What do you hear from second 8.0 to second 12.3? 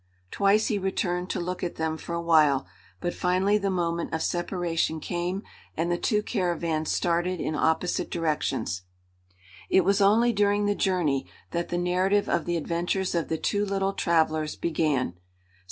directions. It was only during the journey that the narrative